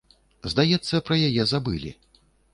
[0.53, 1.95] Здаецца, пра яе забылі.